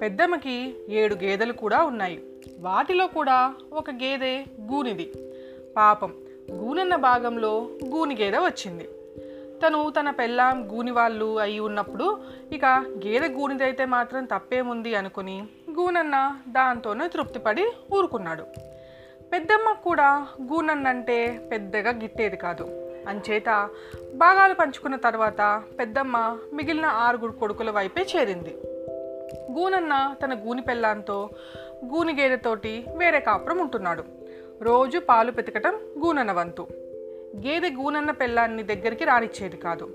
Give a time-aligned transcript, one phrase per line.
[0.00, 2.22] పెద్దమ్మకి ఏడు గేదెలు కూడా ఉన్నాయి.
[2.58, 5.12] వాటిలో కూడా ఒక గేదె గూనిది.
[5.76, 6.14] పాపం
[6.52, 8.88] గూనన్న భాగంలో గూని గేదె వచ్చింది.
[9.62, 12.20] తను తన పెళ్ళాం గూని వాళ్ళు అయి ఉన్నప్పుడు
[12.52, 12.64] ఇక
[13.06, 18.42] గేదె గూనిదైతే మాత్రం తప్పేముంది అనుకుని గూనన్న దాంతోనే తృప్తిపడి ఊరుకున్నాడు.
[19.32, 22.64] పెద్దమ్మ కూడా గూనన్నంటే పెద్దగా గిట్టేది కాదు.
[23.08, 23.68] అంచేత
[24.14, 28.58] భాగాలు పంచుకున్న తర్వాత పెద్దమ్మ మిగిలిన ఆరుగురు కొడుకుల వైపే చేరింది.
[29.52, 31.30] గూనన్న తన గూని పెళ్ళాంతో
[31.84, 34.04] గూని గేదెతోటి వేరే కాపురం ఉంటున్నాడు.
[34.62, 36.68] రోజు పాలు పెతకటం గూనన్న వంతు.
[37.44, 39.90] గేదె గూనన్న పెళ్ళాన్ని దగ్గరికి రానిచ్చేది కాదు.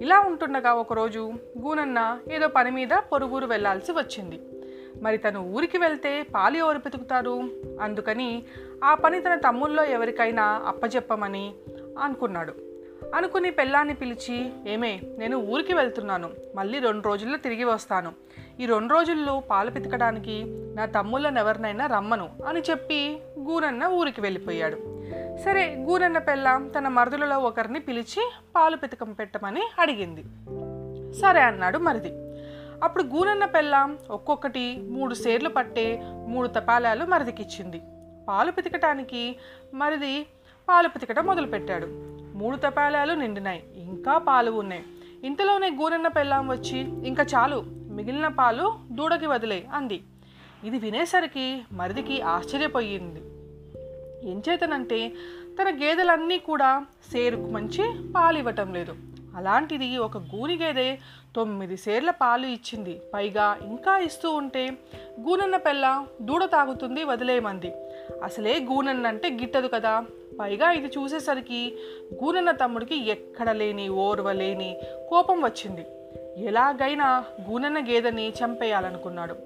[0.00, 4.40] ఇలా ఉంటుండగా ఒకరోజు గూనన్న ఏదో పని మీద పొరుగురు వెళ్ళాల్సి వచ్చింది.
[5.02, 7.42] మరి తను ఊరికి వెళ్తే పాలు ఎవరు పెతుకుతారు
[7.80, 8.42] అందుకని
[8.84, 11.52] ఆ పని తన తమ్ముల్లో ఎవరికైనా అప్పజెప్పమని
[11.98, 12.54] అనుకున్నాడు.
[13.14, 16.30] అనుకుని పెళ్ళాన్ని పిలిచి ఏమే నేను ఊరికి వెళ్తున్నాను.
[16.54, 18.12] మళ్ళీ రెండు రోజుల్లో తిరిగి వస్తాను.
[18.60, 20.44] ఈ రెండు రోజుల్లో పాలు పితకడానికి
[20.74, 24.97] నా తమ్ముళ్ళని ఎవరినైనా రమ్మను అని చెప్పి గూనన్న ఊరికి వెళ్ళిపోయాడు.
[25.44, 30.22] సరే గూనెన్న పెళ్ళాం తన మరుదులలో ఒకరిని పిలిచి పాలు పితకం పెట్టమని అడిగింది.
[31.14, 32.10] సరే అన్నాడు మరిది.
[32.84, 37.82] అప్పుడు గూనన్న పెళ్ళాం ఒక్కొక్కటి మూడు సేర్లు పట్టే మూడు తపాలాలు మరిదికిచ్చింది.
[38.28, 39.36] పాలు పితకటానికి
[39.74, 40.26] మరిది
[40.68, 41.86] పాలు పితకటం మొదలుపెట్టాడు.
[42.38, 44.82] మూడు తపాలాలు నిండినాయి ఇంకా పాలు ఉన్నాయి.
[45.24, 50.02] ఇంతలోనే గూనన్న పెళ్ళాం వచ్చి ఇంకా చాలు మిగిలిన పాలు దూడకి వదిలే అంది.
[50.64, 53.22] ఇది వినేసరికి మరిదికి ఆశ్చర్యపోయింది.
[54.24, 55.12] ఏం చేతనంటే
[55.62, 58.94] తన గేదెలన్నీ కూడా సేరుకు మంచి పాలు ఇవ్వటం లేదు.
[59.36, 60.98] అలాంటిది ఒక గూని గేదె
[61.36, 63.02] తొమ్మిది సేర్ల పాలు ఇచ్చింది.
[63.14, 64.70] పైగా ఇంకా ఇస్తూ ఉంటే
[65.20, 67.72] గూనన్న పెళ్ళ దూడ తాగుతుంది వదిలేమంది.
[68.22, 70.04] అసలే గూనన్న అంటే గిట్టదు కదా.
[70.40, 71.78] పైగా ఇది చూసేసరికి
[72.24, 75.86] గూనన్న తమ్ముడికి ఎక్కడ లేని ఓర్వలేని కోపం వచ్చింది.
[76.44, 79.36] ఎలాగైనా గూనన్న గేదెని చంపేయాలనుకున్నాడు.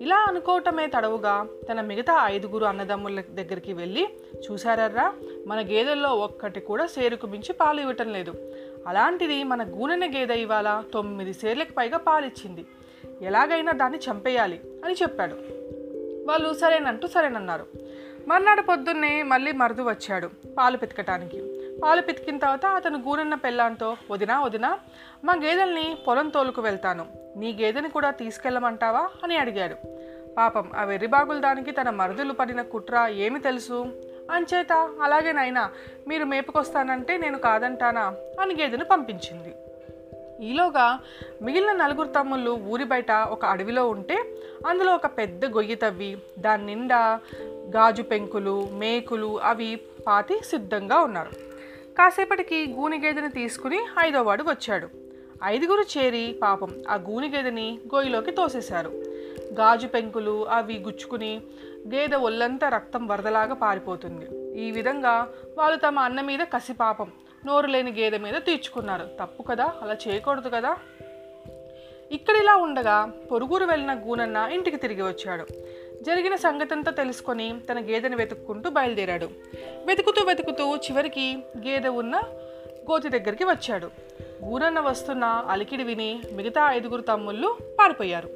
[0.00, 4.06] ఇలా అనుకోవటమే తడవుగా తన మిగతా ఐదుగురు అన్నదమ్ముల దగ్గరికి వెళ్ళి
[4.50, 5.14] చూశారర్రా
[5.46, 8.34] మన గేదెల్లో ఒక్కటి కూడా సేరుకు మించి పాలు ఇవ్వటం లేదు.
[8.86, 12.66] అలాంటిది మన గూనెన గేదె ఇవాళ తొమ్మిది సేర్లకు పైగా పాలిచ్చింది.
[13.22, 15.34] ఎలాగైనా దాన్ని చంపేయాలి అని చెప్పాడు.
[16.28, 17.66] వాళ్ళు సరేనంటూ సరేనన్నారు.
[18.28, 21.42] మర్నాడు పొద్దున్నే మళ్ళీ మరుదు వచ్చాడు పాలు పితకటానికి.
[21.82, 24.78] పాలు పితికిన తర్వాత అతను గూనన్న పెళ్ళాంతో వదినా వదినా
[25.24, 27.06] మా గేదెల్ని పొలం తోలుకు వెళ్తాను.
[27.36, 29.08] నీ గేదెని కూడా తీసుకెళ్ళమంటావా?
[29.24, 29.74] అని అడిగాడు.
[30.36, 33.86] పాపం ఆ వెర్రిబాగుల దానికి తన మరుదులు పడిన కుట్ర ఏమి తెలుసు?
[34.30, 34.72] అంచేత
[35.02, 35.70] అలాగేనైనా
[36.08, 38.14] మీరు మేపుకొస్తానంటే నేను కాదంటానా?
[38.40, 39.54] అని గేదెను పంపించింది.
[40.44, 41.00] ఈలోగా
[41.42, 44.24] మిగిలిన నలుగురు తమ్ముళ్ళు ఊరి బయట ఒక అడవిలో ఉంటే
[44.66, 47.20] అందులో ఒక పెద్ద గొయ్యి తవ్వి దాని నిండా
[47.68, 51.30] గాజు పెంకులు మేకులు అవి పాతి సిద్ధంగా ఉన్నారు.
[51.98, 54.88] కాసేపటికి గూని గేదెని తీసుకుని ఐదోవాడు వచ్చాడు.
[55.44, 58.88] ఐదుగురు చేరి పాపం ఆ గూని గేదెని గోయిలోకి తోసేశారు.
[59.52, 61.40] గాజు పెంకులు అవి గుచ్చుకుని
[61.94, 64.58] గేదె ఒళ్ళంతా రక్తం వరదలాగా పారిపోతుంది.
[64.60, 67.12] ఈ విధంగా వాళ్ళు తమ అన్న మీద కసి పాపం
[67.46, 69.08] నోరు లేని గేదె మీద తీర్చుకున్నారు.
[69.22, 69.72] తప్పు కదా?
[69.82, 70.76] అలా చేయకూడదు కదా?
[72.12, 75.46] ఇక్కడ ఇలా ఉండగా పొరుగురు వెళ్ళిన గూనన్న ఇంటికి తిరిగి వచ్చాడు.
[76.02, 79.28] జరిగిన సంగతంతా తెలుసుకొని తన గేదెని వెతుక్కుంటూ బయలుదేరాడు.
[79.86, 82.16] వెతుకుతూ వెతుకుతూ చివరికి గేదె ఉన్న
[82.90, 83.90] గోతి దగ్గరికి వచ్చాడు.
[84.44, 88.26] ఊరన్న వస్తున్న అలికిడి విని మిగతా ఐదుగురు తమ్ముళ్ళు పారిపోయారు.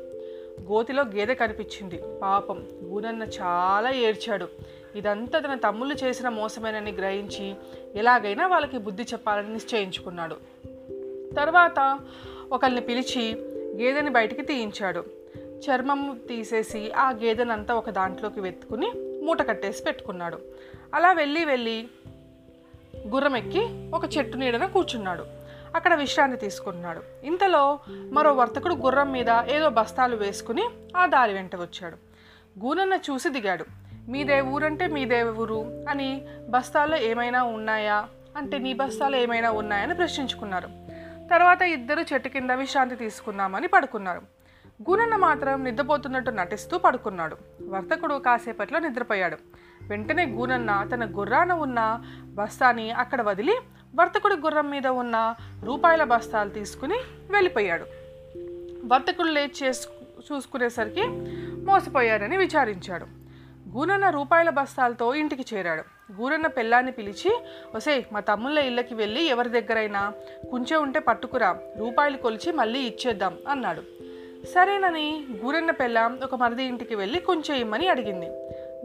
[0.62, 2.00] గోతిలో గేదె కనిపించింది.
[2.22, 4.48] పాపం గూనన్న చాలా ఏడ్చాడు.
[4.94, 7.54] ఇదంతా తన తమ్ముళ్ళు చేసిన మోసమేనని గ్రహించి
[7.94, 10.36] ఎలాగైనా వాళ్ళకి బుద్ధి చెప్పాలని నిశ్చయించుకున్నాడు.
[11.36, 11.98] తర్వాత
[12.52, 13.34] ఒకరిని పిలిచి
[13.82, 15.21] గేదెని బయటికి తీయించాడు.
[15.68, 18.92] చర్మం తీసేసి ఆ గేదెనంతా ఒక దాంట్లోకి వెతుకుని
[19.24, 20.38] మూట కట్టేసి పెట్టుకున్నాడు.
[20.94, 21.88] అలా వెళ్ళి వెళ్ళి
[23.06, 25.24] గుర్రం ఎక్కి ఒక చెట్టు నీడన కూర్చున్నాడు.
[25.74, 27.02] అక్కడ విశ్రాంతి తీసుకుంటున్నాడు.
[27.24, 31.96] ఇంతలో మరో వర్తకుడు గుర్రం మీద ఏదో బస్తాలు వేసుకుని ఆ దారి వెంట వచ్చాడు.
[32.64, 33.64] గూనన్న చూసి దిగాడు.
[34.08, 38.08] మీదే ఊరంటే మీదే ఊరు అని బస్తాల్లో ఏమైనా ఉన్నాయా?
[38.36, 40.68] అంటే నీ బస్తాలు ఏమైనా ఉన్నాయని ప్రశ్నించుకున్నారు.
[41.30, 44.41] తర్వాత ఇద్దరు చెట్టు కింద విశ్రాంతి తీసుకుందామని పడుకున్నారు.
[44.90, 47.36] గుణన్న మాత్రం నిద్రపోతున్నట్టు నటిస్తూ పడుకున్నాడు.
[47.62, 49.36] వర్తకుడు కాసేపట్లో నిద్రపోయాడు.
[49.82, 53.58] వెంటనే గూనన్న తన గుర్రాన ఉన్న బస్తాని అక్కడ వదిలి
[54.00, 55.34] వర్తకుడి గుర్రం మీద ఉన్న
[55.64, 56.98] రూపాయల బస్తాలు తీసుకుని
[57.30, 57.84] వెళ్ళిపోయాడు.
[58.84, 59.88] వర్తకుడు లేచి చేసు
[60.32, 61.02] చూసుకునేసరికి
[61.64, 63.06] మోసపోయారని విచారించాడు.
[63.70, 66.12] గూనన్న రూపాయల బస్తాలతో ఇంటికి చేరాడు.
[66.12, 67.42] గూనన్న పెళ్ళాన్ని పిలిచి
[67.74, 70.12] ఒసే మా తమ్ముళ్ళ ఇళ్ళకి వెళ్ళి ఎవరి దగ్గరైనా
[70.50, 74.01] కుంచె ఉంటే పట్టుకురా రూపాయలు కొలిచి మళ్ళీ ఇచ్చేద్దాం అన్నాడు.
[74.46, 78.26] సరేనని గూనన్న పెళ్ళాం ఒక మరిది ఇంటికి వెళ్ళి కుంచేయమని అడిగింది.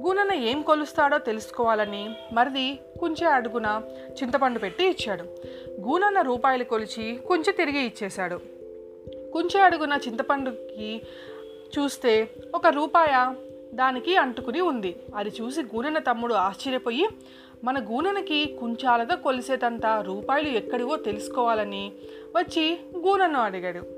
[0.01, 3.81] గూనన్న ఏం కొలుస్తాడో తెలుసుకోవాలని మరిది కుంచె అడుగున
[4.23, 5.23] చింతపండు పెట్టి ఇచ్చాడు.
[5.81, 8.35] గూనన్న రూపాయలు కొలిచి కుంచె తిరిగి ఇచ్చేశాడు.
[9.33, 11.01] కుంచె అడుగున చింతపండుకి
[11.79, 13.33] చూస్తే ఒక రూపాయ
[13.73, 14.95] దానికి అంటుకుని ఉంది.
[15.15, 17.07] అది చూసి గూనెన తమ్ముడు ఆశ్చర్యపోయి
[17.63, 21.91] మన గూనెనకి కుంచాలతో కొలిసేటంత రూపాయలు ఎక్కడివో తెలుసుకోవాలని
[22.37, 23.96] వచ్చి గూనను అడిగాడు.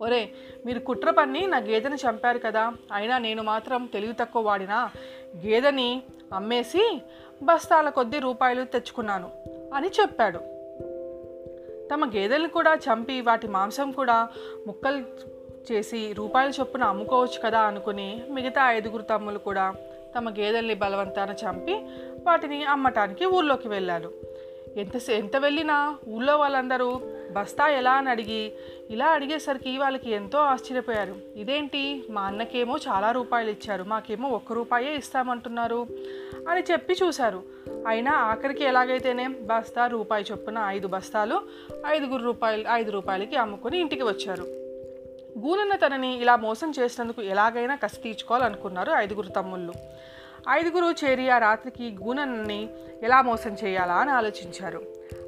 [0.00, 0.28] ఒరే
[0.66, 2.72] మీరు కుట్ర పన్ని నా గేదెని చంపారు కదా.
[2.92, 4.90] అయినా నేను మాత్రం తెలివి తక్కువ వాడినా.
[5.46, 6.02] గేదెని
[6.32, 7.02] అమ్మేసి
[7.42, 9.30] బస్తాల కొద్ది రూపాయలు తెచ్చుకున్నాను
[9.74, 10.38] అని చెప్పాడు.
[11.94, 14.28] తమ గేదెలను కూడా చంపి వాటి మాంసం కూడా
[14.66, 15.04] ముక్కలు
[15.72, 19.74] చేసి రూపాయల చొప్పున అమ్ముకోవచ్చు కదా అనుకుని మిగతా ఐదుగురు తమ్ములు కూడా
[20.18, 21.74] తమ గేదెల్ని బలవంతాన చంపి
[22.26, 24.12] వాటిని అమ్మటానికి ఊళ్ళోకి వెళ్ళారు.
[24.76, 27.00] ఎంత ఎంత వెళ్ళినా ఊళ్ళో వాళ్ళందరూ
[27.36, 28.52] బస్తా ఎలా అని అడిగి
[28.90, 31.14] ఇలా అడిగేసరికి వాళ్ళకి ఎంతో ఆశ్చర్యపోయారు.
[31.36, 32.06] ఇదేంటి?
[32.10, 33.84] మా అన్నకేమో చాలా రూపాయలు ఇచ్చారు.
[33.84, 35.86] మాకేమో ఒక్క రూపాయే ఇస్తామంటున్నారు
[36.48, 37.42] అని చెప్పి చూశారు.
[37.86, 41.42] అయినా ఆఖరికి ఎలాగైతేనే బస్తా రూపాయి చొప్పున ఐదు బస్తాలు
[41.86, 44.42] ఐదుగురు రూపాయలు ఐదు రూపాయలకి అమ్ముకొని ఇంటికి వచ్చారు.
[45.38, 49.72] గూనన్న తనని ఇలా మోసం చేసినందుకు ఎలాగైనా కసి తీర్చుకోవాలనుకున్నారు ఐదుగురు తమ్ముళ్ళు.
[50.50, 52.68] ఐదుగురు చేరి ఆ రాత్రికి గూనన్నని
[53.02, 54.82] ఎలా మోసం చేయాలా అని ఆలోచించారు.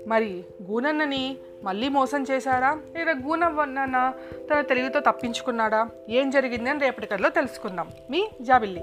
[0.08, 2.80] మరి గూనన్నని మళ్ళీ మోసం చేశారా?
[2.96, 4.12] లేదా గూనన్న
[4.50, 5.90] తన తెలివితో తప్పించుకున్నాడా?
[6.08, 7.88] ఏం జరిగింది అని రేపటి కథలో తెలుసుకుందాం.
[8.10, 8.80] మీ జాబిల్లి.